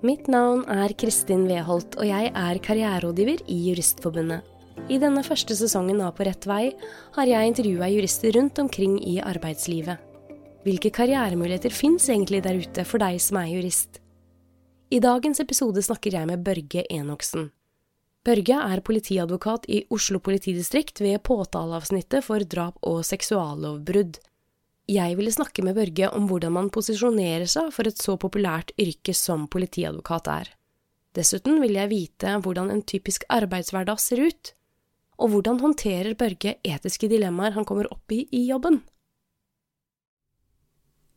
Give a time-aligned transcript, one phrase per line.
[0.00, 4.46] Mitt navn er Kristin Weholt, og jeg er karriererådgiver i Juristforbundet.
[4.88, 6.70] I denne første sesongen av På rett vei
[7.18, 10.00] har jeg intervjua jurister rundt omkring i arbeidslivet.
[10.64, 14.00] Hvilke karrieremuligheter fins egentlig der ute for deg som er jurist?
[14.88, 17.50] I dagens episode snakker jeg med Børge Enoksen.
[18.24, 24.16] Børge er politiadvokat i Oslo politidistrikt ved påtaleavsnittet for drap og seksuallovbrudd.
[24.90, 29.12] Jeg ville snakke med Børge om hvordan man posisjonerer seg for et så populært yrke
[29.14, 30.48] som politiadvokat er.
[31.14, 34.50] Dessuten vil jeg vite hvordan en typisk arbeidshverdag ser ut,
[35.22, 38.80] og hvordan håndterer Børge etiske dilemmaer han kommer opp i i jobben.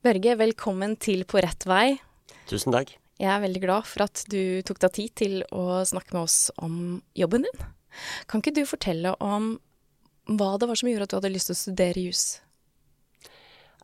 [0.05, 1.95] Børge, velkommen til På rett vei.
[2.51, 2.93] Tusen takk.
[3.17, 6.39] Jeg er veldig glad for at du tok deg tid til å snakke med oss
[6.61, 7.67] om jobben din.
[8.29, 9.55] Kan ikke du fortelle om
[10.29, 12.25] hva det var som gjorde at du hadde lyst til å studere jus?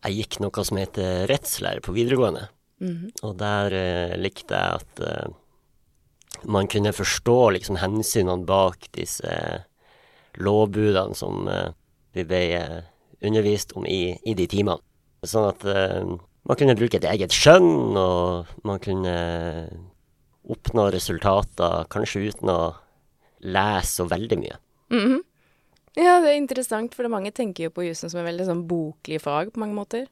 [0.05, 2.47] Jeg gikk noe som heter rettslære på videregående.
[2.79, 3.11] Mhm.
[3.27, 5.33] Og der eh, likte jeg at eh,
[6.47, 9.33] man kunne forstå liksom hensynene bak disse
[10.39, 11.71] lovbudene som eh,
[12.15, 12.79] vi ble eh,
[13.25, 14.79] undervist om i, i de timene.
[15.27, 16.05] Sånn at eh,
[16.47, 19.15] man kunne bruke et eget skjønn, og man kunne
[20.49, 22.61] oppnå resultater kanskje uten å
[23.43, 24.61] lese så veldig mye.
[24.95, 25.19] Mhm.
[26.05, 29.19] Ja, det er interessant, for mange tenker jo på jussen som en veldig sånn boklig
[29.19, 30.05] fag på mange måter.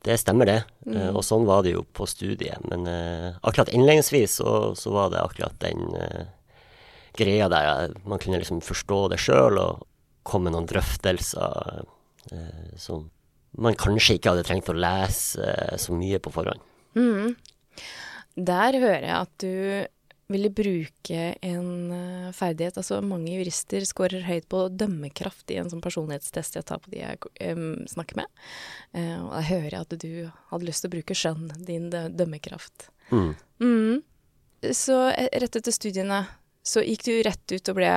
[0.00, 0.94] Det stemmer det, mm.
[0.94, 1.16] Mhm.
[1.18, 2.62] og sånn var det jo på studiet.
[2.72, 6.24] Men uh, akkurat innledningsvis så, så var det akkurat den uh,
[7.18, 9.84] greia der man kunne liksom forstå det sjøl og
[10.26, 11.84] komme med noen drøftelser
[12.32, 13.08] eh, som
[13.58, 16.60] man kanskje ikke hadde trengt å lese eh, så mye på forhånd.
[16.94, 17.34] Mm.
[18.36, 19.54] Der hører jeg at du
[20.30, 25.82] ville bruke en eh, ferdighet Altså, mange jurister scorer høyt på dømmekraft i en sånn
[25.84, 27.18] personlighetstest jeg tar på de jeg
[27.90, 28.30] snakker med.
[28.94, 30.12] Eh, og da hører jeg at du
[30.52, 32.90] hadde lyst til å bruke skjønn, din dømmekraft.
[33.10, 33.32] Mm.
[33.60, 33.96] Mm.
[34.76, 36.24] Så eh, rett etter studiene
[36.62, 37.92] så gikk du rett ut og ble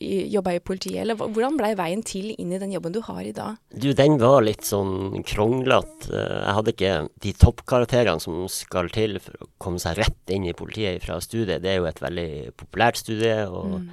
[0.00, 3.32] jobba i politiet, eller hvordan blei veien til inn i den jobben du har i
[3.36, 3.56] dag?
[3.74, 6.08] Du, den var litt sånn kronglete.
[6.14, 10.54] Jeg hadde ikke de toppkarakterene som skal til for å komme seg rett inn i
[10.56, 11.60] politiet fra studiet.
[11.62, 13.90] Det er jo et veldig populært studie, og Mm.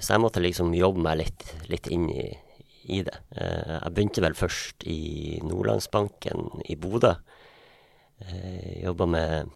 [0.00, 2.28] så jeg måtte liksom jobbe meg litt, litt inn i,
[2.88, 3.16] i det.
[3.36, 7.14] Eh, Jeg begynte vel først i Nordlandsbanken i Bodø.
[8.20, 9.50] Eh, Jobba med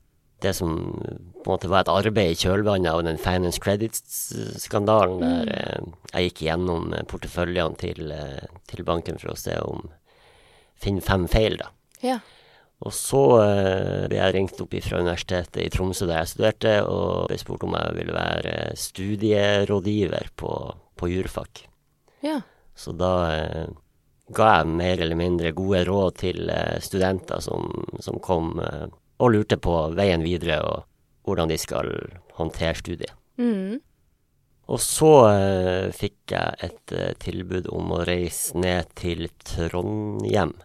[0.45, 5.53] det som på en måte var et arbeid i kjølvannet av den Finance Credits-skandalen, der
[5.55, 9.87] eh, jeg gikk gjennom eh, porteføljene til, eh, til banken for å se om
[10.77, 11.71] Finne fem feil, da.
[12.05, 12.19] Ja.
[12.85, 17.31] Og så eh, ble jeg ringt opp fra Universitetet i Tromsø der jeg studerte, og
[17.31, 20.53] ble spurt om jeg ville være studierådgiver på,
[21.01, 21.63] på jurfag.
[22.27, 22.43] Ja.
[22.77, 23.73] Så da eh,
[24.37, 27.73] ga jeg mer eller mindre gode råd til eh, studenter som,
[28.05, 28.87] som kom eh,
[29.19, 30.87] og lurte på veien videre og
[31.27, 31.91] hvordan de skal
[32.37, 33.15] håndtere studiet.
[33.41, 33.81] Mm.
[34.66, 40.56] Og så uh, fikk jeg et uh, tilbud om å reise ned til Trondheim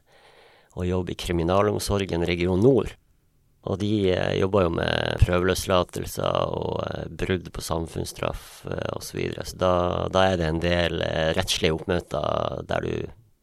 [0.72, 2.96] og jobbe i kriminalomsorgen region nord.
[3.70, 9.12] Og de uh, jobba jo med prøveløslatelser og eh, brudd på samfunnsstraff uh, osv.
[9.12, 9.46] Så, videre.
[9.46, 9.74] så da,
[10.14, 12.94] da er det en del eh, rettslige oppmøter der du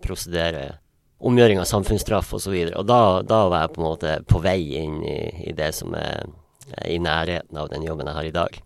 [0.03, 0.81] prosederer
[1.19, 2.55] omgjøring av samfunnsstraff osv.
[2.55, 5.19] Og, så og da, da var jeg på en måte på vei inn i,
[5.51, 6.29] i det som er
[6.87, 8.59] i nærheten av den jobben jeg har i dag.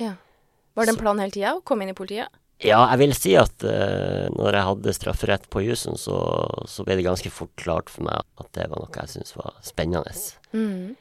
[0.00, 0.14] ja.
[0.74, 2.32] Var det en plan hele tida å komme inn i politiet?
[2.64, 6.16] Ja, jeg vil si at uh, når jeg hadde strafferett på jussen, så,
[6.70, 9.54] så ble det ganske fort klart for meg at det var noe jeg syntes var
[9.62, 10.14] spennende.
[10.54, 10.94] Mm.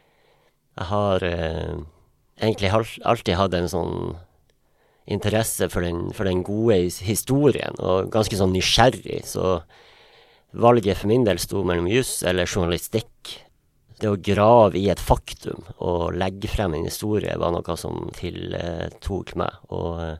[0.77, 1.81] Jeg har uh,
[2.41, 3.95] egentlig alltid hatt en sånn
[5.09, 9.57] interesse for den, for den gode historien, og ganske sånn nysgjerrig, så
[10.53, 13.33] valget for min del sto mellom juss eller journalistikk.
[13.99, 19.35] Det å grave i et faktum og legge frem en historie var noe som tiltok
[19.39, 19.61] meg.
[19.73, 20.17] Og eh,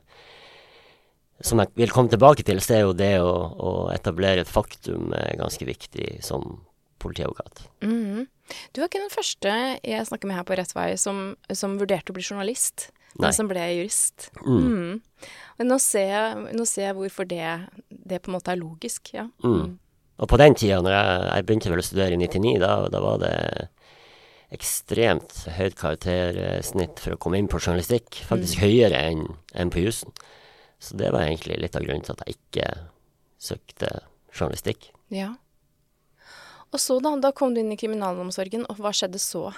[1.44, 5.12] som jeg vil komme tilbake til, så er jo det å, å etablere et faktum
[5.12, 6.62] eh, ganske viktig som
[7.02, 7.66] politiadvokat.
[7.84, 8.30] Mhm.
[8.72, 12.12] Du var ikke den første jeg snakker med her på rett vei som, som vurderte
[12.12, 13.36] å bli journalist, men Nei.
[13.36, 14.26] som ble jurist.
[14.42, 14.58] Mm.
[14.60, 15.28] Mm.
[15.64, 17.46] Nå ser, jeg, nå ser jeg hvorfor det,
[17.88, 19.24] det på en måte er logisk, ja.
[19.44, 19.78] Mm.
[20.22, 23.02] Og på den tida, når jeg, jeg begynte vel å studere i 99, da, da
[23.02, 23.34] var det
[24.54, 28.20] ekstremt høyt karaktersnitt for å komme inn på journalistikk.
[28.28, 29.24] Faktisk høyere enn
[29.58, 30.14] en på jussen.
[30.78, 32.68] Så det var egentlig litt av grunnen til at jeg ikke
[33.42, 33.90] søkte
[34.34, 34.90] journalistikk.
[35.14, 35.32] Ja.
[36.74, 39.48] Og så da, da kom du inn i kriminalomsorgen, og hva skjedde så?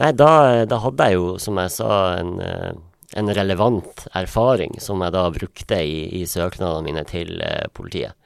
[0.00, 2.72] Nei, da, da hadde jeg jo, som jeg sa, en, eh,
[3.20, 8.16] en relevant erfaring som jeg da brukte i, i søknadene mine til eh, politiet.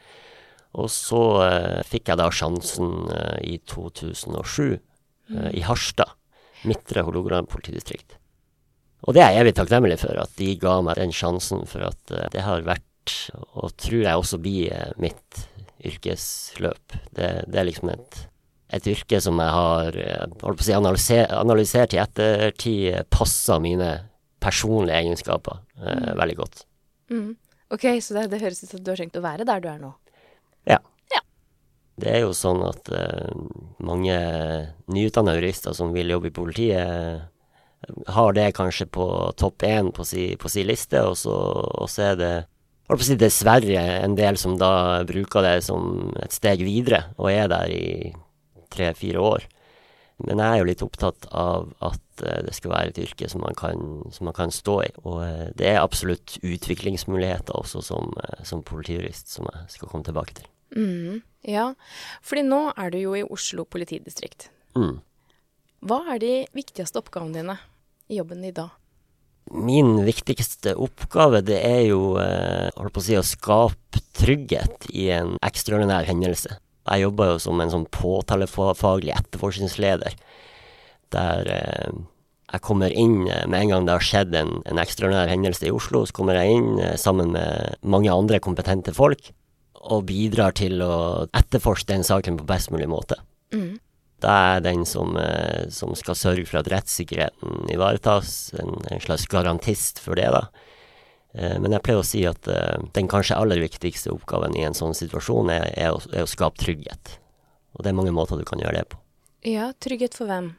[0.75, 6.17] Og så eh, fikk jeg da sjansen eh, i 2007 eh, i Harstad.
[6.65, 8.17] Midtre Hålogaland politidistrikt.
[9.05, 12.13] Og det er jeg evig takknemlig for, at de ga meg den sjansen, for at
[12.33, 13.13] det har vært,
[13.53, 15.43] og tror jeg også blir, mitt
[15.85, 16.97] yrkesløp.
[17.13, 18.23] Det, det, er liksom et,
[18.73, 19.99] et yrke som jeg har
[20.41, 23.93] holdt på å si, analyser, analysert i ettertid passer mine
[24.41, 26.09] personlige egenskaper mm.
[26.23, 26.65] veldig godt.
[27.13, 27.35] Mm.
[27.77, 29.85] Ok, så det, det, høres ut som du har tenkt å være der du er
[29.85, 29.93] nå?
[30.71, 30.81] Ja.
[31.15, 31.23] ja.
[32.01, 32.91] Det er jo sånn at
[33.85, 34.17] mange
[34.91, 37.31] nyutdanna jurister som vil jobbe i politiet,
[38.07, 39.07] har det kanskje på
[39.37, 41.35] topp én på si, på si liste, og så,
[41.85, 42.35] og så er det
[43.01, 47.73] si dessverre en del som da bruker det som et steg videre, og er der
[47.73, 48.15] i
[48.75, 49.49] tre-fire år.
[50.23, 53.43] Men jeg er jo litt opptatt av at uh, det skal være et yrke som
[53.43, 54.91] man kan, som man kan stå i.
[55.03, 60.07] Og uh, det er absolutt utviklingsmuligheter også som, uh, som politijurist, som jeg skal komme
[60.07, 60.47] tilbake til.
[60.75, 61.69] Mm, ja,
[62.25, 64.49] fordi nå er du jo i Oslo politidistrikt.
[64.75, 64.99] Mm.
[65.85, 67.61] Hva er de viktigste oppgavene dine?
[68.09, 68.69] i jobben din da?
[69.53, 75.11] Min viktigste oppgave det er jo eh, holdt på å si, å skape trygghet i
[75.13, 76.57] en ekstraordinær hendelse.
[76.85, 80.17] Jeg jobber jo som en sånn påtalefaglig etterforskningsleder,
[81.13, 81.95] der eh,
[82.55, 85.75] jeg kommer inn eh, med en gang det har skjedd en, en ekstraordinær hendelse i
[85.75, 86.07] Oslo.
[86.09, 89.29] Så kommer jeg inn sammen med mange andre kompetente folk
[89.85, 90.95] og bidrar til å
[91.37, 93.19] etterforske den saken på best mulig måte.
[93.55, 93.77] Mm.
[94.25, 98.55] Det er den som, eh, som, skal sørge for at rettssikkerheten ivaretas.
[98.61, 100.47] En, en slags garantist for det, da.
[101.35, 104.77] Eh, men jeg pleier å si at eh, den kanskje aller viktigste oppgaven i en
[104.77, 107.19] sånn situasjon er, er, å, er, å, skape trygghet.
[107.75, 109.03] Og det er mange måter du kan gjøre det på.
[109.45, 110.55] Ja, trygghet for hvem?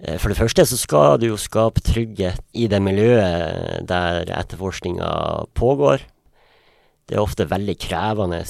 [0.00, 5.10] For det første så skal du jo skape trygghet i det miljøet der etterforskninga
[5.58, 6.06] pågår.
[7.10, 8.44] Det er ofte veldig krevende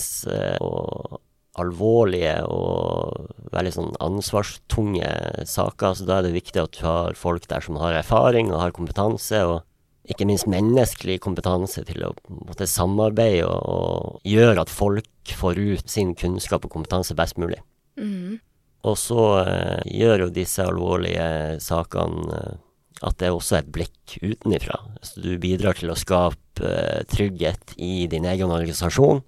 [0.60, 1.20] og
[1.60, 5.08] alvorlige og veldig sånn ansvarstunge
[5.48, 5.96] saker.
[5.96, 8.76] Så da er det viktig at du har folk der som har erfaring og har
[8.76, 9.64] kompetanse, og
[10.10, 15.90] ikke minst menneskelig kompetanse til å måtte samarbeide og, og gjøre at folk får ut
[15.90, 17.60] sin kunnskap og kompetanse best mulig.
[18.00, 18.40] Mm.
[18.88, 22.58] Og så eh, gjør jo disse alvorlige sakene eh,
[23.00, 24.76] at det er også et blikk utenifra.
[25.04, 29.22] Så du bidrar til å skape eh, trygghet i din egen organisasjon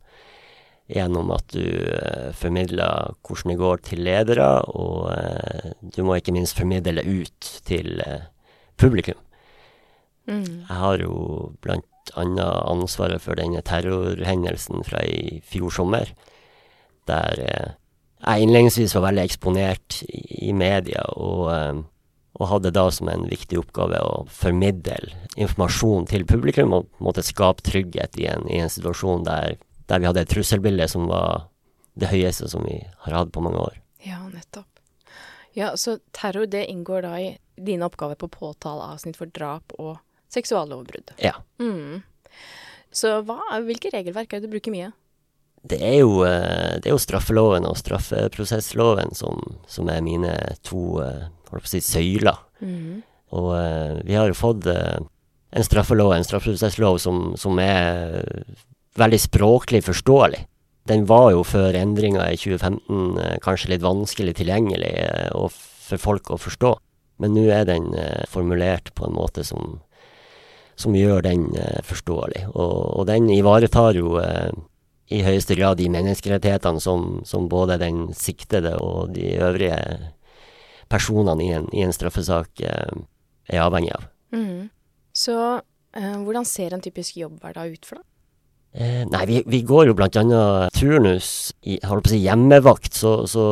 [0.92, 6.34] gjennom at du eh, formidler hvordan det går til ledere, og eh, du må ikke
[6.36, 8.02] minst formidle ut til
[8.80, 9.16] publikum.
[10.28, 10.66] Mm.
[10.69, 11.14] Jeg har jo
[11.64, 16.12] blant annet ansvaret for denne terrorhendelsen fra i fjor sommer,
[17.08, 21.48] der jeg innledningsvis var veldig eksponert i, i media, og,
[22.38, 27.64] og, hadde da som en viktig oppgave å formidle informasjon til publikum og måtte skape
[27.67, 29.58] trygghet i en, i en situasjon der
[29.93, 31.49] der vi hadde et trusselbilde som var
[32.00, 33.75] det høyeste som vi har hatt på mange år.
[34.06, 34.69] Ja, nettopp.
[35.52, 37.29] Ja, Så terror det inngår da i
[37.61, 39.99] dine oppgaver på påtaleavsnitt for drap og
[40.32, 41.12] seksuallovbrudd?
[41.20, 41.34] Ja.
[41.61, 42.00] Mm.
[42.93, 44.93] Så hva, hvilke regelverk er det du bruker mye?
[45.62, 49.38] Det er, jo, eh, det er jo, straffeloven og straffeprosessloven som,
[49.70, 50.32] som er mine
[50.67, 52.40] to eh, holdt på å si, søyler.
[52.60, 53.02] Mm.
[53.38, 55.00] Og eh, vi har jo fått eh,
[55.52, 58.25] en straffelov, en straffeprosesslov, som, som er
[58.99, 60.46] veldig språklig forståelig.
[60.88, 65.31] Den var jo før endringa i 2015 eh, kanskje litt vanskelig tilgjengelig eh,
[65.86, 66.72] for folk å forstå,
[67.22, 69.79] men nå er den eh, formulert på en måte som,
[70.74, 71.46] som gjør den
[71.86, 72.48] forståelig.
[72.56, 74.17] Og, og den ivaretar jo
[75.12, 79.79] i høyeste grad de menneskerettighetene som, som, både den siktede og de øvrige
[80.93, 84.06] personene i en, i en straffesak er avhengig av.
[84.37, 84.70] Mm.
[85.17, 85.37] Så
[85.96, 88.08] eh, hvordan ser en typisk jobbhverdag ut for deg?
[88.72, 93.27] Eh, nei, vi, vi, går jo annet turnus i holdt på å si hjemmevakt, så,
[93.29, 93.44] så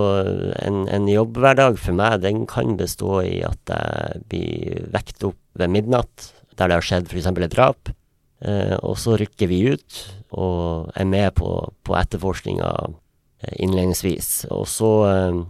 [0.65, 5.75] en, en, jobbhverdag for meg den kan bestå i at jeg blir vekt opp ved
[5.75, 7.29] midnatt der det har skjedd f.eks.
[7.29, 7.93] et drap.
[8.41, 10.01] Eh, og så rykker vi ut
[10.33, 11.51] og er med på,
[11.85, 14.47] på etterforskninga eh, innledningsvis.
[14.57, 15.43] Og så eh,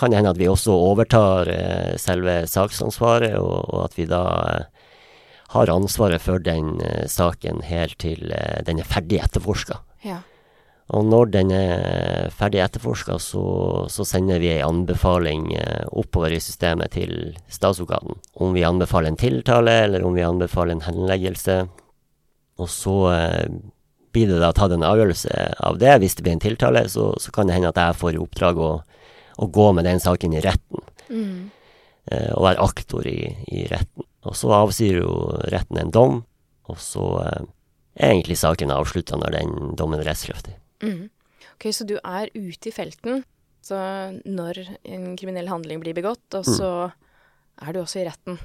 [0.00, 4.24] kan det hende at vi også overtar eh, selve saksansvaret, og, og at vi da
[4.54, 4.88] eh,
[5.50, 8.30] har ansvaret for den uh, saken helt til
[8.66, 9.80] den er ferdig etterforska.
[10.06, 10.20] Ja.
[10.94, 13.42] Og når den er ferdig etterforska, så,
[13.90, 15.48] så, sender vi ei anbefaling
[15.90, 18.20] oppover i systemet til statsadvokaten.
[18.38, 21.58] Om vi anbefaler en tiltale, eller om vi anbefaler en henleggelse.
[22.62, 22.96] Og så
[24.14, 25.96] blir det da tatt en avgjørelse av det.
[26.02, 28.62] Hvis det blir en tiltale, så, så kan det hende at jeg får i oppdrag
[28.62, 28.72] å,
[29.40, 30.86] å, gå med den saken i retten.
[31.10, 31.50] Mm.
[32.36, 33.18] og være aktor i,
[33.50, 34.06] i retten.
[34.28, 35.14] Og så avsier jo
[35.52, 36.20] retten en dom,
[36.70, 37.48] og så eh,
[37.98, 40.54] er egentlig saken avslutta når den dommen er rettskraftig.
[40.84, 41.08] Mm.
[41.54, 43.24] Ok, så du er ute i felten
[43.64, 43.76] så
[44.24, 46.54] når en kriminell handling blir begått, og mm.
[46.56, 46.70] så
[47.60, 48.38] er du også i retten.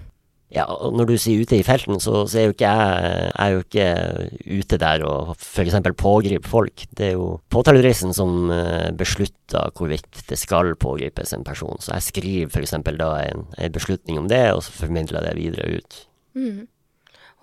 [0.53, 3.55] Ja, og når du sier ute i felten, så, så er jo ikke jeg, jeg
[3.55, 5.77] jo ikke ute der og f.eks.
[5.97, 6.85] pågriper folk.
[6.95, 11.81] Det er jo påtalejuristen som uh, beslutter hvorvidt det skal pågripes en person.
[11.81, 12.77] Så jeg skriver f.eks.
[12.85, 15.99] da en, en, beslutning om det, og så formidler jeg det videre ut.
[16.37, 16.61] Mm.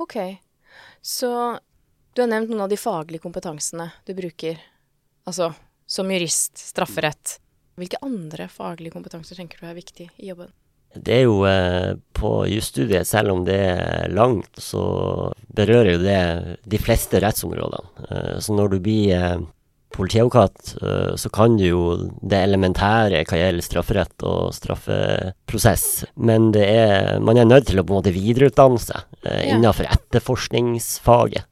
[0.06, 0.16] Ok.
[1.02, 1.34] Så
[2.14, 4.62] du har nevnt noen av de faglige kompetansene du bruker.
[5.26, 5.50] Altså
[5.92, 7.38] som jurist, strafferett.
[7.76, 10.52] Hvilke andre faglige kompetanser tenker du er viktig i jobben?
[10.94, 14.84] Det er jo eh, på jusstudiet, selv om det er langt, så
[15.54, 16.20] berører jo det
[16.68, 18.06] de fleste rettsområdene.
[18.08, 19.42] Eh, så når du blir eh,
[19.92, 21.82] politiadvokat, eh, så kan du jo
[22.20, 25.86] det elementære hva gjelder strafferett og straffeprosess.
[26.16, 29.88] Men det er, man er nødt til å på en måte videreutdanne seg eh, innenfor
[29.92, 31.48] etterforskningsfaget.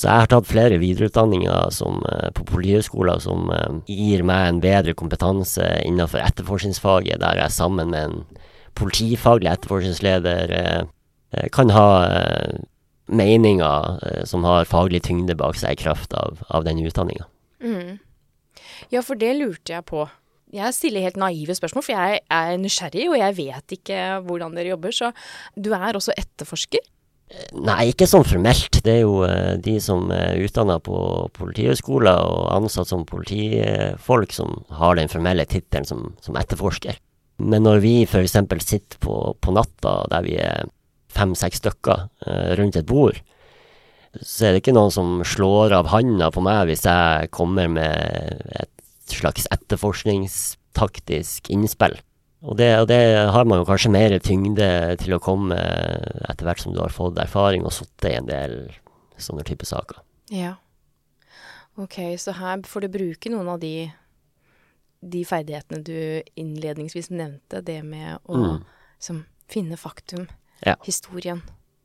[0.00, 4.60] Så jeg har tatt flere videreutdanninger som, eh, på Politihøgskolen som eh, gir meg en
[4.62, 8.22] bedre kompetanse innenfor etterforskningsfaget, der jeg sammen med en
[8.80, 11.90] politifaglig etterforskningsleder eh, kan ha
[13.06, 17.28] meninger som har faglig tyngde bak seg i kraft av, av den utdanninga.
[17.62, 18.00] Mm.
[18.90, 20.08] Ja, for det lurte jeg på.
[20.50, 24.72] Jeg stiller helt naive spørsmål, for jeg er nysgjerrig, og jeg vet ikke hvordan dere
[24.72, 24.96] jobber.
[24.96, 25.12] Så
[25.54, 26.82] du er også etterforsker?
[27.54, 28.80] Nei, ikke sånn formelt.
[28.82, 30.96] Det er jo uh, de som er utdanna på
[31.36, 36.98] Politihøgskolen og ansatt som politifolk, som har den formelle tittelen som, som, etterforsker.
[37.40, 38.34] Men når vi f.eks.
[38.66, 40.66] sitter på, på, natta, der vi er
[41.14, 43.22] fem-seks stykker uh, rundt et bord,
[44.18, 48.42] så er det ikke noen som slår av handa på meg hvis jeg kommer med
[48.58, 48.72] et
[49.10, 51.94] slags etterforskningstaktisk innspill.
[52.40, 54.68] Og det, og det, har man jo kanskje mer tyngde
[55.02, 55.56] til å komme
[56.24, 58.54] etter hvert som du har fått erfaring og sittet i en del
[59.20, 60.00] sånne type saker.
[60.32, 60.54] Ja.
[61.80, 63.90] Ok, så her får du bruke noen av de,
[65.00, 65.98] de ferdighetene du
[66.40, 67.60] innledningsvis nevnte.
[67.66, 68.56] Det med å mm.
[69.02, 70.24] som, finne faktum.
[70.64, 70.78] Ja.
[70.86, 71.42] Historien.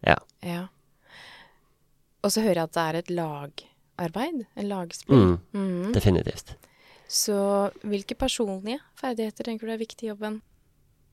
[0.07, 0.17] Ja.
[0.43, 0.65] ja.
[2.24, 4.45] Og så hører jeg at det er et lagarbeid.
[4.55, 5.15] En lagspill.
[5.19, 5.35] Mm.
[5.51, 5.91] Mm.
[5.95, 6.55] Definitivt.
[7.07, 7.38] Så
[7.85, 10.39] hvilke personlige ferdigheter tenker du er viktig i jobben?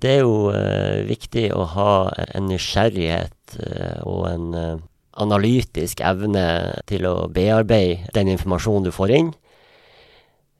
[0.03, 1.93] Det er jo eh, viktig å ha
[2.35, 4.81] en nysgjerrighet eh, og en eh,
[5.23, 6.47] analytisk evne
[6.91, 9.31] til å bearbeide den informasjonen du får inn.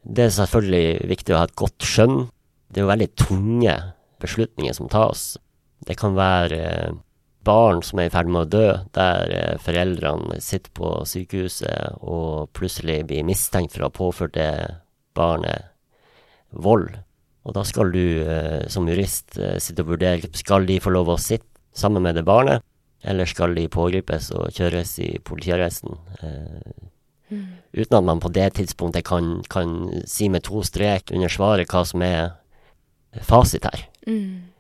[0.03, 2.27] Det er selvfølgelig viktig å ha et godt skjønn.
[2.71, 3.77] Det er jo veldig tunge
[4.23, 5.33] beslutninger som tas.
[5.87, 6.95] Det kan være eh,
[7.43, 12.53] barn som er i ferd med å dø, der eh, foreldrene sitter på sykehuset og
[12.57, 14.53] plutselig blir mistenkt for å ha påført det
[15.17, 15.73] barnet
[16.53, 16.91] vold.
[17.43, 21.11] Og da skal du eh, som jurist eh, sitte og vurdere skal de få lov
[21.11, 22.63] å sitte sammen med det barnet,
[23.03, 25.97] eller skal de pågripes og kjøres i politiarresten.
[26.23, 26.85] Eh,
[27.33, 27.49] mm.
[27.81, 31.83] Uten at man på det tidspunktet kan, kan, si med to strek under svaret hva
[31.89, 32.37] som er
[33.27, 33.89] fasit her.
[34.07, 34.53] Mm.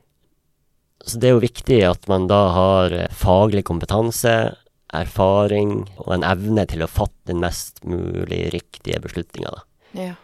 [1.03, 4.57] Så det er jo viktig at man da har eh, faglig kompetanse,
[4.93, 9.55] erfaring og en evne til å fatte den mest mulig riktige beslutninga.
[9.97, 10.17] Ja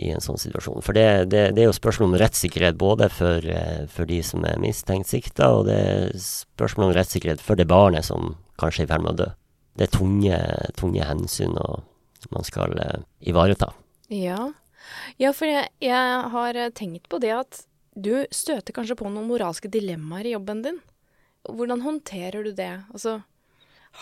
[0.00, 0.80] i en sånn situasjon.
[0.84, 4.44] For det, det, det er jo spørsmål om rettssikkerhet både for, eh, for, de som
[4.48, 8.88] er mistenkt sikta, og det er spørsmål om rettssikkerhet for det barnet som kanskje er
[8.88, 9.28] i ferd med å dø.
[9.76, 10.38] Det er tunge,
[10.80, 11.56] tunge hensyn
[12.32, 13.72] man skal uh, ivareta.
[14.12, 14.52] Ja.
[15.18, 19.28] ja, for jeg, jeg har eh, tenkt på det at du støter kanskje på noen
[19.28, 20.80] moralske dilemmaer i jobben din.
[21.48, 22.70] Hvordan håndterer du det?
[22.94, 23.18] Altså,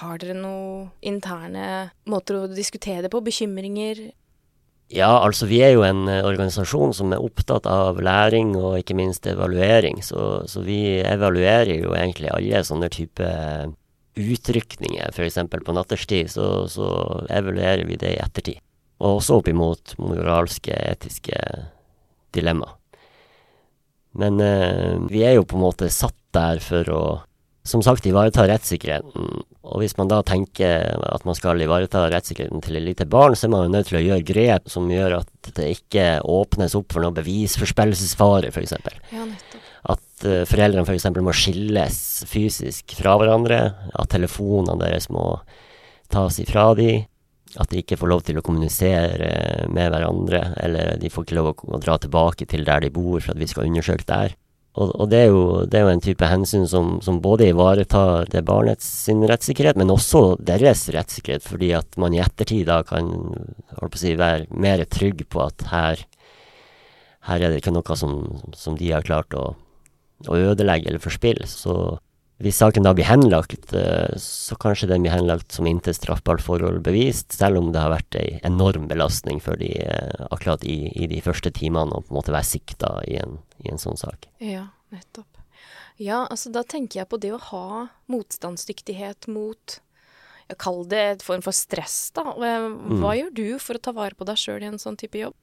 [0.02, 3.22] har dere noen interne måter å diskutere det på?
[3.24, 4.10] Bekymringer?
[4.90, 8.96] Ja, altså vi er jo en uh, organisasjon som er opptatt av læring og ikke
[8.98, 10.00] minst evaluering.
[10.02, 13.28] Så, så vi evaluerer jo egentlig alle sånne type
[14.18, 15.14] utrykninger.
[15.14, 15.38] F.eks.
[15.52, 16.88] på natterstid så, så,
[17.30, 18.58] evaluerer vi det i ettertid.
[19.00, 21.38] Og også opp imot moralske, etiske
[22.34, 22.74] dilemmaer.
[24.18, 27.02] Men eh, vi er jo på en måte satt der for å
[27.66, 29.42] som sagt ivareta rettssikkerheten.
[29.68, 33.46] Og hvis man da tenker at man skal ivareta rettssikkerheten til et lite barn, så
[33.46, 36.94] er man jo nødt til å gjøre grep som gjør at det ikke åpnes opp
[36.94, 38.76] for noe bevisforspillelsesfare, f.eks.
[39.12, 39.26] Ja,
[39.94, 41.06] at uh, foreldrene f.eks.
[41.10, 43.62] For må skilles fysisk fra hverandre.
[43.92, 45.34] At telefonene deres må
[46.12, 46.92] tas ifra de.
[47.60, 51.48] At de ikke får lov til å kommunisere med hverandre, eller de får ikke lov
[51.66, 54.36] å dra tilbake til der de bor for at vi skal undersøke der.
[54.78, 58.28] Og, og det, er jo, det, er jo, en type hensyn som, som både ivaretar
[58.30, 63.10] det barnets sin rettssikkerhet, men også deres rettssikkerhet, fordi at man i ettertid da kan
[63.98, 66.04] si, være mer trygg på at her,
[67.26, 68.14] her er det ikke noe som,
[68.54, 69.56] som de har klart å,
[70.30, 71.50] å ødelegge eller forspille.
[71.50, 71.98] Så
[72.40, 76.80] hvis saken da blir henlagt, eh, så kanskje den blir henlagt som intet straffbart forhold
[76.86, 81.08] bevist, selv om det har vært ei enorm belastning for de eh, akkurat i, i
[81.10, 84.30] de første timene å på en måte være sikta i en, i en sånn sak.
[84.40, 85.28] Ja, nettopp.
[86.00, 89.80] Ja, altså da tenker jeg på det å ha motstandsdyktighet mot
[90.58, 92.24] Kall det et form for stress, da.
[92.34, 93.04] Hva mm.
[93.20, 95.36] gjør du for å ta vare på deg sjøl i en sånn type jobb?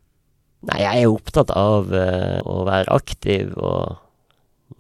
[0.68, 4.02] Nei, jeg er opptatt av uh, å være aktiv, og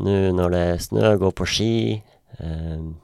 [0.03, 1.75] nå når det er snø, gå på ski.
[2.39, 2.95] Uh,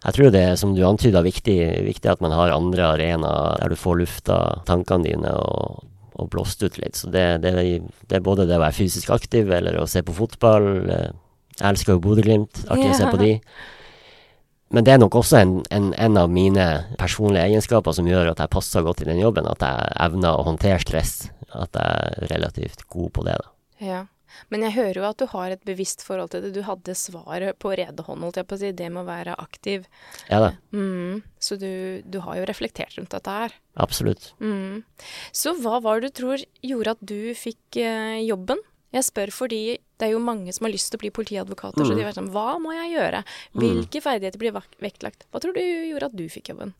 [0.00, 3.72] jeg tror det er, som du antyda, viktig, viktig at man har andre arenaer der
[3.72, 4.36] du får lufta
[4.68, 5.82] tankene dine og,
[6.16, 6.96] og blåst ut litt.
[6.96, 7.52] Så det, det,
[8.06, 10.70] det, er både det å være fysisk aktiv eller å se på fotball.
[10.88, 11.10] Uh,
[11.58, 12.64] jeg elsker jo Bodø-Glimt.
[12.68, 12.96] Artig yeah.
[12.96, 13.34] å se på de.
[14.70, 16.66] Men det er nok også en, en, en, av mine
[16.98, 19.48] personlige egenskaper som gjør at jeg passer godt i den jobben.
[19.50, 21.14] At jeg evner å håndtere stress.
[21.50, 23.36] At jeg er relativt god på det.
[23.42, 23.52] da.
[23.82, 24.00] Ja.
[24.52, 26.52] Men jeg hører jo at du har et bevisst forhold til det.
[26.56, 28.72] Du hadde svaret på rede hånd, holdt jeg på å si.
[28.76, 29.86] Det med å være aktiv.
[30.30, 30.50] Ja da.
[30.74, 31.70] Mm, så du,
[32.06, 33.54] du, har jo reflektert rundt dette her.
[33.80, 34.32] Absolutt.
[34.42, 34.82] Mm.
[35.36, 38.60] Så hva var det du tror gjorde at du fikk eh, jobben?
[38.90, 39.62] Jeg spør fordi
[40.00, 41.84] det er jo mange som har lyst til å bli politiadvokater.
[41.84, 41.88] Mm.
[41.88, 43.22] Så de er sånn Hva må jeg gjøre?
[43.54, 43.60] Mm.
[43.62, 45.28] Hvilke ferdigheter blir vektlagt?
[45.30, 46.74] Hva tror du gjorde at du fikk jobben?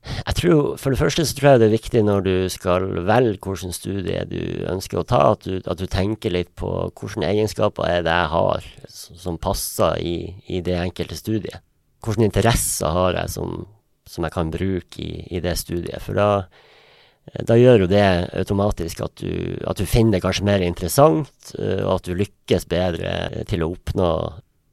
[0.00, 3.40] Jeg tror, For det første så tror jeg det er viktig når du skal velge
[3.44, 4.40] hvilken studie du
[4.70, 8.32] ønsker å ta, at du, at du tenker litt på hvilke egenskaper er det jeg
[8.32, 10.16] har som passer i,
[10.48, 11.60] i det enkelte studiet.
[12.00, 13.66] Hvilke interesser har jeg som,
[14.08, 16.00] som jeg kan bruke i, i det studiet.
[16.04, 16.30] For da
[17.46, 18.04] da gjør jo det
[18.40, 22.66] automatisk at du, at du, finner det kanskje mer interessant, eh, og at du lykkes
[22.70, 24.10] bedre til å oppnå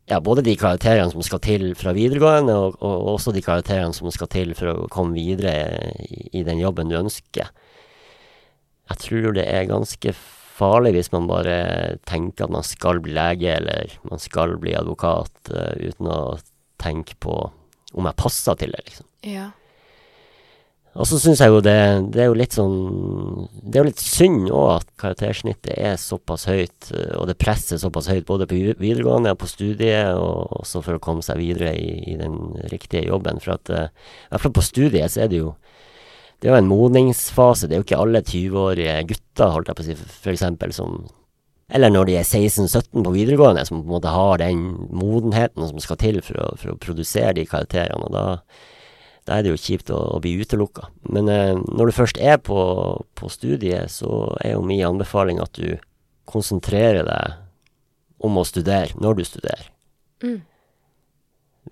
[0.07, 4.07] ja, både de karakterene som skal til fra videregående, og, og, også de karakterene som
[4.13, 7.51] skal til for å komme videre i, i, den jobben du ønsker.
[8.87, 10.13] Jeg tror det er ganske
[10.57, 11.57] farlig hvis man bare
[12.07, 16.21] tenker at man skal bli lege eller man skal bli advokat, uh, uten å
[16.81, 17.35] tenke på
[17.97, 19.07] om jeg passer til det, liksom.
[19.27, 19.51] Ja.
[20.97, 21.77] Og så syns jeg jo det,
[22.13, 22.77] det er jo litt sånn
[23.61, 27.77] Det er jo litt synd òg at karaktersnittet er såpass høyt, eh, og det presser
[27.81, 31.75] såpass høyt både på videregående og på studiet, og også for å komme seg videre
[31.77, 33.41] i, i den riktige jobben.
[33.43, 35.53] For at uh, i hvert fall på studiet så er det jo
[36.37, 37.65] det er jo en modningsfase.
[37.65, 40.99] Det er jo ikke alle 20-årige gutter, holdt jeg på å si, for eksempel, som
[41.67, 44.61] eller når de er 16-17 på videregående, som på en måte har den
[44.95, 48.07] modenheten som skal til for å, for å produsere de karakterene.
[48.07, 48.37] Og da,
[49.27, 50.87] da er det jo kjipt å, å bli utelukka.
[51.11, 52.57] Men eh, når du først er på,
[53.19, 55.75] på, studiet, så er jo min anbefaling at du
[56.27, 59.67] konsentrerer deg om å studere når du studerer.
[60.23, 60.39] Mm.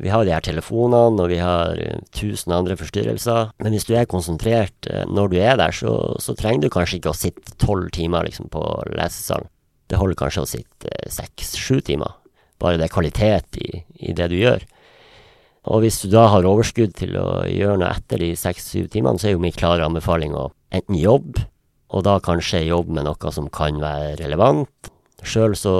[0.03, 3.53] Vi har de her telefonene, og vi har uh, tusen andre forstyrrelser.
[3.63, 6.99] Men hvis du er konsentrert uh, når du er der, så, så, trenger du kanskje
[6.99, 9.47] ikke å sitte tolv timer liksom, på lesesalen.
[9.87, 12.17] Det holder kanskje å sitte uh, seks-sju timer.
[12.59, 14.67] Bare det er kvalitet i, i det du gjør.
[15.71, 19.29] Og hvis du da har overskudd til å gjøre noe etter de seks-syv timene, så
[19.29, 21.47] er jo min klare anbefaling å enten jobbe,
[21.95, 24.91] og da kanskje jobbe med noe som kan være relevant.
[25.25, 25.75] Sjøl så,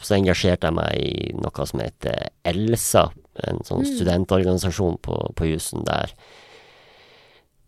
[0.00, 3.06] så, engasjerte jeg meg i noe som heter ELSA,
[3.46, 3.90] en sånn mm.
[3.94, 6.14] studentorganisasjon på, på jussen der.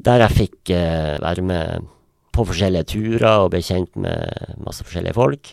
[0.02, 1.90] Der jeg fikk eh, være med
[2.34, 5.52] på forskjellige turer og ble kjent med masse forskjellige folk.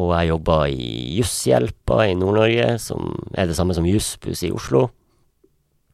[0.00, 4.86] Og jeg jobba i Jusshjelpa i Nord-Norge, som er det samme som Jussbuss i Oslo.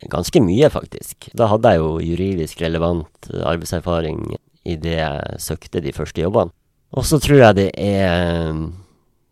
[0.06, 1.30] Ganske mye, faktisk.
[1.34, 4.36] Da hadde jeg jo juridisk relevant arbeidserfaring
[4.68, 6.54] i det jeg søkte de første jobbene.
[6.94, 8.54] Og så tror jeg det er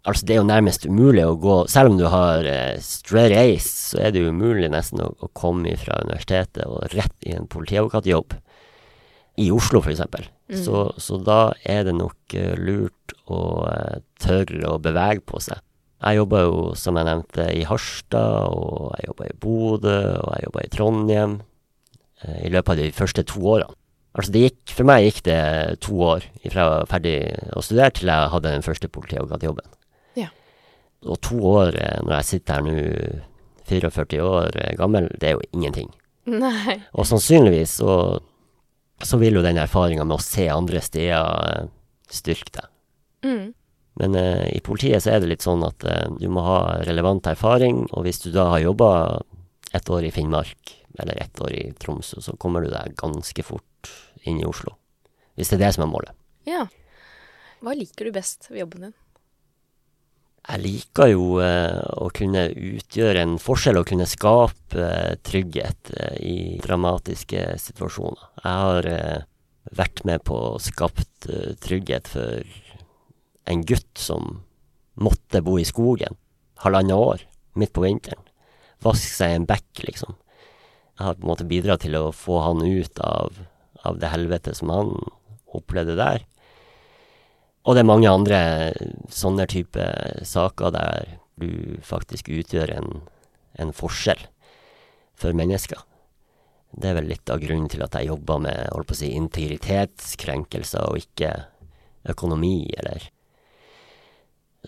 [0.07, 3.72] Altså, det er jo nærmest umulig å gå Selv om du har eh, straight ace,
[3.90, 8.37] så er det jo umulig nesten å komme fra universitetet og rett i en politiadvokatjobb.
[9.42, 10.29] I Oslo, for eksempel.
[10.46, 10.59] Mm.
[10.62, 15.59] Så, så, da er det nok uh, lurt å uh, tørre å bevege på seg.
[15.96, 20.46] Jeg jobba jo, som jeg nevnte, i Harstad, og jeg jobba i Bodø, og jeg
[20.46, 23.74] jobba i Trondheim uh, i løpet av de første to årene.
[24.16, 25.40] Altså det gikk, For meg gikk det
[25.85, 27.16] to år fra jeg var ferdig
[27.52, 29.74] å studere til jeg hadde den første politiadvokatjobben.
[30.16, 30.30] Ja.
[31.04, 32.78] Og to år, når jeg sitter her nå,
[33.68, 35.90] 44 år gammel, det er jo ingenting.
[36.30, 36.78] Nei.
[36.96, 37.92] Og sannsynligvis så
[39.02, 41.68] så vil jo den erfaringa med å se andre steder eh,
[42.12, 42.72] styrke deg.
[43.26, 43.46] Mm.
[44.00, 47.28] Men eh, i politiet så er det litt sånn at eh, du må ha relevant
[47.28, 48.90] erfaring, og hvis du da har jobba
[49.76, 53.90] ett år i Finnmark, eller ett år i Tromsø, så kommer du deg ganske fort
[54.24, 54.76] inn i Oslo.
[55.37, 56.16] Hvis det er det som er målet.
[56.48, 56.64] Ja.
[57.61, 58.96] Hva liker du best ved jobben din?
[60.46, 66.18] Jeg liker jo eh, å kunne utgjøre en forskjell og kunne skape eh, trygghet eh,
[66.22, 68.28] i dramatiske situasjoner.
[68.44, 69.24] Jeg har
[69.74, 71.26] vært med på å skapt
[71.64, 72.46] trygghet for
[73.50, 74.44] en gutt som
[74.94, 76.14] måtte bo i skogen
[76.62, 77.24] halvannet år,
[77.59, 78.22] midt på vinteren.
[78.85, 80.14] Vaske seg i en bekk, liksom.
[80.96, 83.35] Jeg har på en måte bidratt til å få han ut av,
[83.82, 84.94] av det helvete som han
[85.56, 86.22] opplevde der.
[87.66, 88.38] Og det er mange andre
[89.11, 89.85] sånne type
[90.26, 93.00] saker der, du faktisk utgjør en,
[93.61, 94.22] en forskjell
[95.18, 95.83] for mennesker.
[96.76, 99.11] Det er vel litt av grunnen til at jeg jobber med holdt på å si,
[99.18, 101.33] integritetskrenkelser, og ikke
[102.09, 103.11] økonomi, eller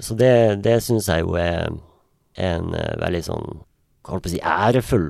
[0.01, 1.73] Så det, det syns jeg jo er
[2.39, 3.49] en uh, veldig sånn,
[4.07, 5.09] holdt på å si, ærefull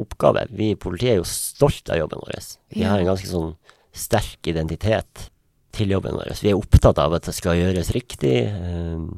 [0.00, 0.46] oppgave.
[0.54, 2.38] Vi i politiet er jo stolt av jobben vår.
[2.72, 3.52] Vi har en ganske sånn
[3.92, 5.28] sterk identitet
[5.76, 6.32] til jobben vår.
[6.42, 8.36] Vi er opptatt av at det skal gjøres riktig.
[8.50, 9.08] Uh,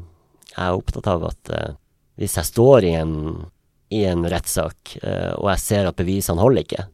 [0.52, 1.74] jeg er opptatt av at uh,
[2.20, 3.14] hvis jeg står i en,
[3.92, 6.84] i en rettssak, og jeg ser at bevisene holder ikke,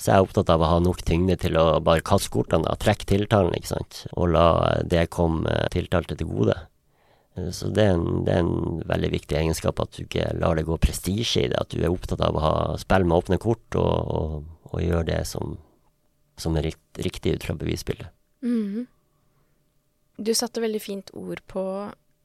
[0.00, 3.08] så jeg er opptatt av å ha nok tyngde til å bare kaste kortene, trekke
[3.08, 4.46] tiltalen, ikke sant, og la
[4.88, 6.56] det komme tiltalte til gode.
[7.36, 10.56] Eh, så det er, en, det er, en, veldig viktig egenskap at du ikke lar
[10.58, 13.40] det gå prestisje i det, at du er opptatt av å ha spill med åpne
[13.42, 15.58] kort og, og, og gjøre det som,
[16.40, 18.10] som er rikt, riktig ut fra bevisbildet.
[18.42, 18.86] Mm.
[20.20, 21.64] Du satte veldig fint ord på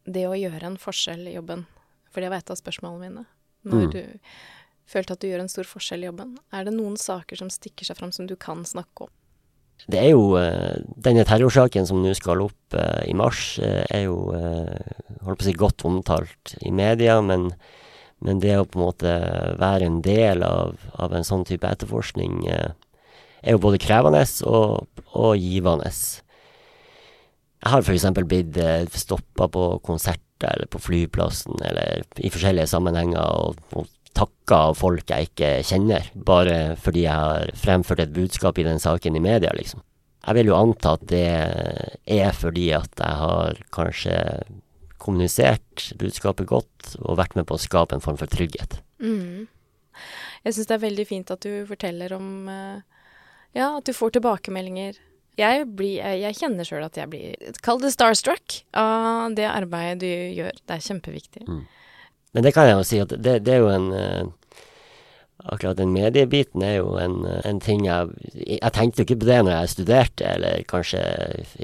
[0.05, 1.65] det å gjøre en forskjell i jobben,
[2.11, 3.25] for det var et av spørsmålene mine.
[3.65, 3.93] Når mm.
[3.95, 4.01] du
[4.89, 6.35] følte at du gjør en stor forskjell i jobben.
[6.53, 9.13] Er det noen saker som stikker seg fram som du kan snakke om?
[9.91, 14.05] Det er jo uh, Denne terrorsaken som nå skal opp uh, i mars, uh, er
[14.05, 17.49] jo holdt på å si godt omtalt i media, men,
[18.23, 19.15] men, det å på en måte
[19.59, 22.45] være en del av, av en sånn type etterforskning
[23.45, 25.91] er jo både krevende og, og givende.
[27.65, 28.07] Jeg har f.eks.
[28.25, 34.59] blitt uh, stoppa på konserter eller på flyplassen eller i forskjellige sammenhenger og, og takka
[34.77, 39.23] folk jeg ikke kjenner, bare fordi jeg har fremført et budskap i den saken i
[39.23, 39.83] media, liksom.
[40.25, 41.25] Jeg vil jo anta at det
[42.15, 44.15] er fordi at jeg har kanskje
[45.01, 48.79] kommunisert budskapet godt og vært med på å skape en form for trygghet.
[49.03, 49.45] Mm.
[50.45, 52.81] Jeg syns det er veldig fint at du forteller om eh,
[53.55, 54.97] Ja, at du får tilbakemeldinger.
[55.39, 60.07] Jeg, blir, jeg kjenner sjøl at jeg blir Kall det starstruck av det arbeidet du
[60.07, 60.55] gjør.
[60.63, 61.43] Det er kjempeviktig.
[61.47, 61.65] Mm.
[62.35, 64.33] Men det kan jeg jo si at det, det er jo en uh,
[65.45, 68.07] Akkurat den mediebiten er jo en, en ting jeg
[68.39, 71.01] Jeg tenkte jo ikke på det når jeg studerte, eller kanskje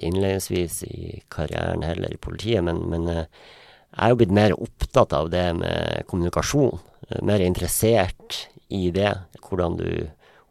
[0.03, 3.23] innledningsvis i karrieren heller i politiet, men, men uh,
[3.91, 6.79] jeg er jo blitt mer opptatt av det med kommunikasjon.
[7.27, 9.09] Mer interessert i det.
[9.43, 9.89] Hvordan du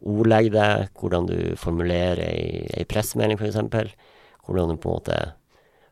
[0.01, 3.93] ordlegger deg, hvordan du formulerer ei, ei pressemelding, f.eks.
[4.47, 5.19] Hvordan du på en måte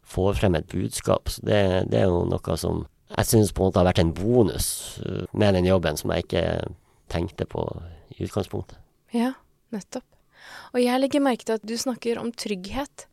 [0.10, 1.30] får frem et budskap.
[1.30, 1.60] Så det,
[1.92, 4.68] det er jo noe som jeg syns på en måte har vært en bonus
[5.02, 6.46] uh, med den jobben som jeg ikke
[7.10, 7.64] tenkte på
[8.14, 8.78] i utgangspunktet.
[9.16, 9.34] Ja,
[9.74, 10.06] nettopp.
[10.74, 13.08] Og jeg legger merke til at du snakker om trygghet.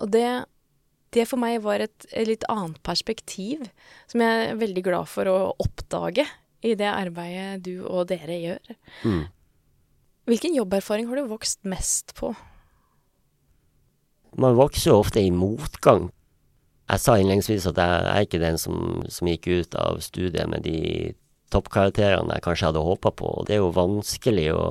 [0.00, 0.26] Og det,
[1.12, 3.66] det for meg var et, et, litt annet perspektiv,
[4.08, 6.24] som jeg er veldig glad for å oppdage
[6.64, 8.74] i det arbeidet du og dere gjør.
[9.04, 9.22] Mm.
[10.30, 12.32] Hvilken jobberfaring har du vokst mest på?
[14.38, 16.10] Man vokser jo ofte i motgang
[16.92, 20.66] jeg sa innledningsvis at jeg er ikke den som, som gikk ut av studiet med
[20.66, 21.12] de
[21.52, 23.30] toppkarakterene jeg kanskje hadde håpa på.
[23.46, 24.66] Det er jo vanskelig å,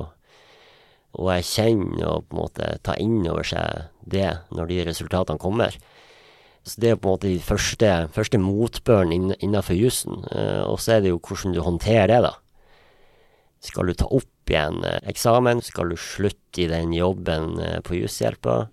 [1.18, 5.74] å erkjenne og på en måte ta inn over seg det når de resultatene kommer.
[6.62, 10.22] Så det er på en måte de første, første motbøren inn, innafor jussen.
[10.30, 12.36] Uh, og så er det jo hvordan du håndterer det, da.
[13.62, 15.62] Skal du ta opp igjen uh, eksamen?
[15.62, 18.66] Skal du slutte i den jobben uh, på Jusshjelpa?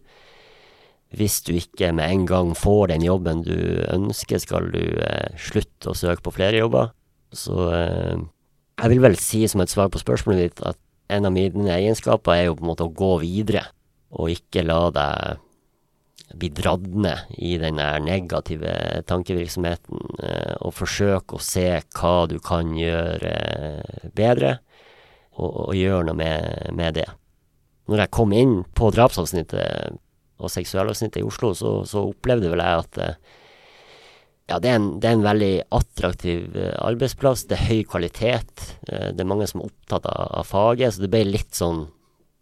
[1.17, 3.58] hvis du ikke med en gang får den jobben du
[3.89, 6.93] ønsker, skal du eh, slutte å søke på flere jobber.
[7.34, 8.21] Så eh,
[8.80, 10.78] jeg vil vel si som et svar på spørsmålet ditt at
[11.10, 13.65] en av mine egenskaper er jo på en måte å gå videre,
[14.13, 15.45] og ikke la deg
[16.38, 22.75] bli dratt ned i den negative tankevirksomheten, eh, og forsøke å se hva du kan
[22.78, 23.34] gjøre
[24.13, 24.60] bedre,
[25.38, 27.08] og, og gjøre noe med, med det.
[27.89, 30.00] Når jeg kom inn på drapsavsnittet
[30.39, 33.38] og seksualavsnittet i Oslo, så, så opplevde vel jeg at eh,
[34.50, 37.46] ja, det er, en, det er en veldig attraktiv eh, arbeidsplass.
[37.50, 38.65] Det er høy kvalitet.
[38.88, 41.88] Eh, det er mange som er opptatt av, av faget, så det ble litt sånn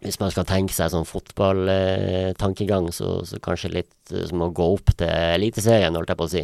[0.06, 4.91] hvis man skal tenke seg sånn fotballtankegang, så, så kanskje litt som å gå opp
[4.93, 6.43] til Eliteserien, holdt jeg på å si.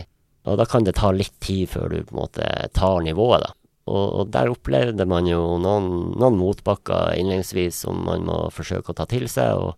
[0.50, 3.54] Og da kan det ta litt tid før du på en måte tar nivået, da.
[3.84, 8.98] Og, og der opplevde man jo noen, noen motbakker innledningsvis som man må forsøke å
[8.98, 9.60] ta til seg.
[9.60, 9.76] og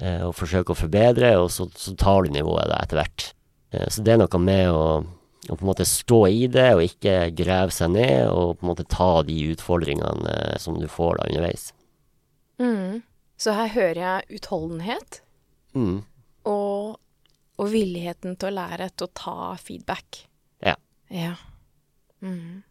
[0.00, 3.26] Eh, og forsøke å forbedre, og så, så tar du nivået da etter hvert.
[3.74, 6.84] Eh, så det er noe med å, å, på en måte stå i det, og
[6.86, 11.20] ikke grave seg ned, og på en måte ta de utfordringene eh, som du får
[11.20, 11.68] da underveis.
[12.62, 13.02] Mm.
[13.42, 15.20] Så her hører jeg utholdenhet,
[15.76, 16.00] mm.
[16.48, 16.96] og,
[17.58, 20.24] og, villigheten til å lære til å ta feedback.
[20.64, 20.78] Ja.
[21.12, 21.34] ja.
[22.24, 22.62] Mm.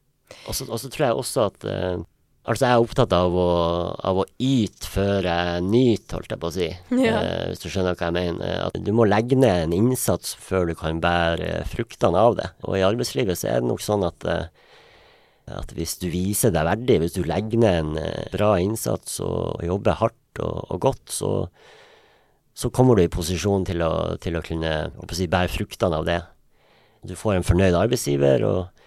[0.48, 2.04] Og så tror jeg også at uh,
[2.42, 3.50] Altså, jeg er opptatt av å,
[4.02, 6.70] av å yte før jeg nyter, holdt jeg på å si.
[7.06, 7.20] Ja.
[7.20, 8.56] Eh, hvis du skjønner hva jeg mener.
[8.66, 12.50] At du må legge ned en innsats før du kan bære fruktene av det.
[12.66, 14.74] Og i arbeidslivet så er det nok sånn at, eh,
[15.54, 19.62] at hvis du viser deg verdig, hvis du legger ned en eh, bra innsats og
[19.68, 21.32] jobber hardt og, og godt, så,
[22.58, 26.10] så kommer du i posisjon til å, til å kunne å si, bære fruktene av
[26.10, 26.24] det.
[27.06, 28.81] Du får en fornøyd arbeidsgiver, og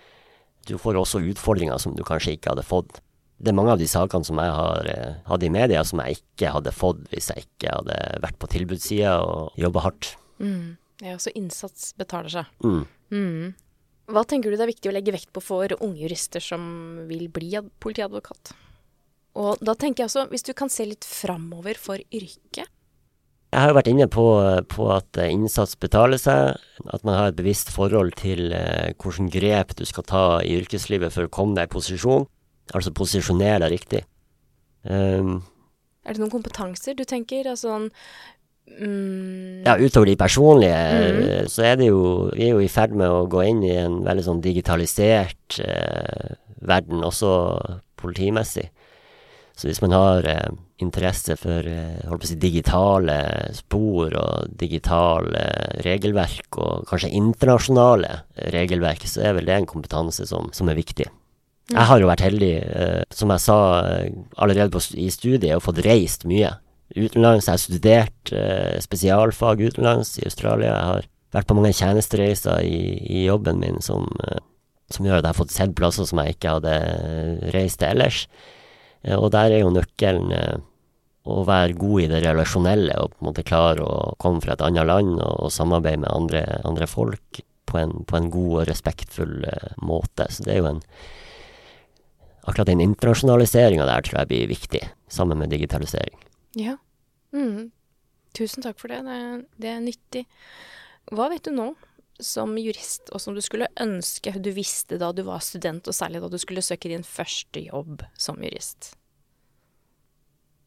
[0.69, 3.01] du får også utfordringer som du kanskje ikke hadde fått.
[3.43, 6.21] Det er mange av de sakene som jeg har eh, hatt i media som jeg
[6.21, 10.15] ikke hadde fått hvis jeg ikke hadde vært på tilbudssida og jobba hardt.
[10.39, 10.77] Mm.
[11.03, 12.65] Ja, så innsats betaler seg.
[12.65, 12.85] Mm.
[13.11, 13.55] Mm.
[14.15, 16.63] Hva tenker du det er viktig å legge vekt på for unge jurister som
[17.09, 18.55] vil bli politiadvokat?
[19.41, 22.71] Og da tenker jeg også, hvis du kan se litt framover for yrket.
[23.55, 24.25] Jeg har jo vært inne på,
[24.67, 26.57] på at eh, innsats betaler seg,
[26.91, 31.15] at man har et bevisst forhold til eh, hvilke grep du skal ta i yrkeslivet
[31.15, 32.27] for å komme deg i posisjon.
[32.75, 34.01] Altså posisjonere deg riktig.
[34.83, 35.39] Um,
[36.03, 37.47] Er det noen kompetanser du tenker?
[37.47, 37.87] Altså sånn
[38.75, 41.53] mm, ja, utover de personlige, mm.
[41.55, 42.03] så er det jo
[42.35, 46.35] Vi er jo i ferd med å gå inn i en veldig sånn digitalisert eh,
[46.59, 47.31] verden, også
[48.03, 48.67] politimessig.
[49.55, 53.19] Så hvis man har eh, interesse for eh, si, digitale
[53.55, 55.45] spor og digitale
[55.87, 61.07] regelverk, og kanskje internasjonale regelverk, så er vel det en kompetanse som, som er viktig.
[61.71, 61.79] Mm.
[61.79, 65.65] Jeg har jo vært heldig, eh, som jeg sa eh, allerede på, i studiet, og
[65.65, 66.57] fått reist mye
[66.93, 67.47] utenlands.
[67.47, 70.75] Jeg har studert eh, spesialfag utenlands i Australia.
[70.75, 74.43] Jeg har vært på mange tjenestereiser i, i jobben min som, eh,
[74.93, 77.95] som gjør at jeg har fått sett plasser som jeg ikke hadde eh, reist til
[77.95, 78.27] ellers.
[79.05, 80.63] Eh, og der er jo nøkkelen eh,
[81.25, 84.65] å være god i det relasjonelle og på en måte klare å komme fra et
[84.65, 89.39] annet land og, samarbeide med andre, andre folk på en, på en god og respektfull
[89.49, 90.29] eh, måte.
[90.31, 90.83] Så det er jo en
[92.45, 96.19] Akkurat den internasjonaliseringa der tror jeg blir viktig, sammen med digitalisering.
[96.61, 96.75] Ja.
[97.33, 97.71] Mm.
[98.37, 98.99] Tusen takk for det.
[99.07, 99.47] det.
[99.57, 100.27] Det er nyttig.
[101.09, 101.71] Hva vet du nå
[102.21, 106.23] som jurist, og som du skulle ønske du visste da du var student, og særlig
[106.23, 108.95] da du skulle søke din første jobb som jurist?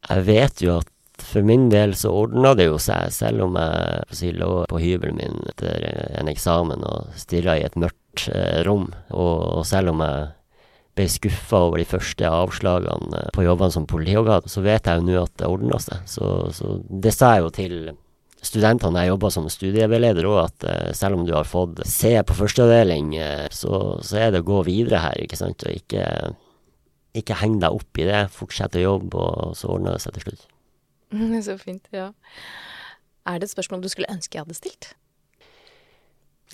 [0.08, 4.18] Jeg vet jo at for min del så ordna det jo seg, selv om jeg
[4.20, 5.86] si, lå på hybelen min etter
[6.20, 10.28] en eksamen og stirra i et mørkt eh, rom, og, og selv om jeg
[10.98, 15.08] ble skuffa over de første avslagene eh, på jobbene som politiadvokat, så vet jeg jo
[15.08, 16.04] nå at det ordna seg.
[16.10, 17.76] Så, så det sa jeg jo til
[18.44, 22.36] studentene jeg jobber som studieveileder òg, at eh, selv om du har fått C på
[22.38, 26.04] førsteavdeling, eh, så, så er det å gå videre her, ikke sant, og ikke,
[27.18, 28.22] ikke heng deg opp i det.
[28.34, 30.46] Fortsett å jobbe, og så ordner det seg til slutt.
[31.46, 32.10] Så fint, ja.
[33.28, 34.90] Er det et spørsmål du skulle ønske jeg hadde stilt?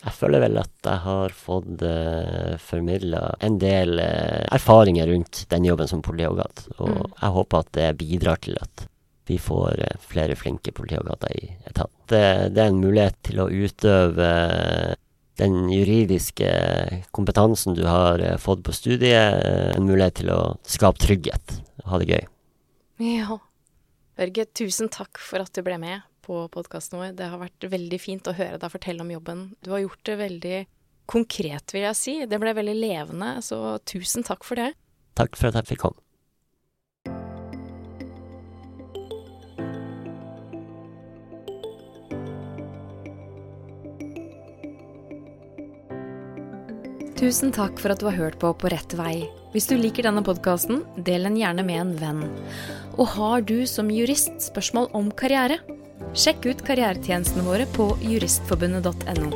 [0.04, 5.66] Jeg føler vel at jeg har fått uh, formidla en del uh, erfaringer rundt den
[5.68, 7.12] jobben som politiadvokat, og Mm.
[7.20, 8.86] jeg håper at det bidrar til at
[9.26, 11.96] vi får eh, flere flinke politiadvokater i etaten.
[12.10, 14.94] Det, det er en mulighet til å utøve eh,
[15.40, 16.50] den juridiske
[17.10, 21.90] kompetansen du har eh, fått på studiet, eh, en mulighet til å skape trygghet og
[21.90, 22.28] ha det gøy.
[23.04, 23.40] Ja.
[24.14, 27.16] Børge, tusen takk for at du ble med på podkasten vår.
[27.18, 29.48] Det har vært veldig fint å høre deg fortelle om jobben.
[29.64, 30.60] Du har gjort det veldig
[31.10, 32.14] konkret, vil jeg si.
[32.30, 34.70] Det ble veldig levende, så tusen takk for det.
[35.18, 36.03] Takk for at jeg fikk komme.
[47.14, 49.28] Tusen takk for at du har hørt på På rett vei.
[49.54, 52.22] Hvis du liker denne podkasten, del den gjerne med en venn.
[52.98, 55.60] Og har du som jurist spørsmål om karriere?
[56.18, 59.30] Sjekk ut karrieretjenestene våre på juristforbundet.no.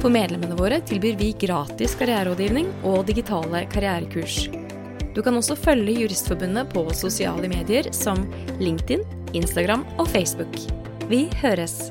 [0.00, 4.48] For medlemmene våre tilbyr vi gratis karriererådgivning og digitale karrierekurs.
[5.14, 8.22] Du kan også følge Juristforbundet på sosiale medier som
[8.62, 9.02] LinkedIn,
[9.38, 10.54] Instagram og Facebook.
[11.10, 11.90] Vi høres!